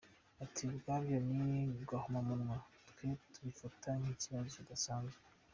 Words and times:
“Ati 0.43 0.61
ubwabyo 0.71 1.17
ni 1.37 1.59
gahomamunwa, 1.89 2.57
twe 2.89 3.07
tubifata 3.31 3.89
nk’ikibazo 3.99 4.49
kidasanzwe. 4.55 5.19